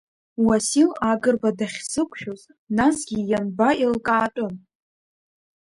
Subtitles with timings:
[0.45, 2.41] Уасил Агырба дахьсықәшәоз,
[2.77, 4.53] насгьы ианба еилкаатәын.